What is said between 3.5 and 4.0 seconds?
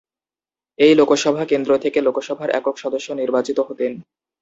হতেন।